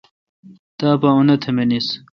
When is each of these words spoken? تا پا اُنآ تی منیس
تا 0.77 0.89
پا 1.01 1.09
اُنآ 1.17 1.35
تی 1.41 1.49
منیس 1.55 1.87